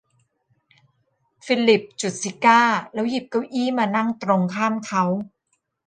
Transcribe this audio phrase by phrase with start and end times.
[1.45, 5.03] ฟิลิปจุดซิการ์แล้วหยิบเก้าอี้มานั่งตรงข้ามเขา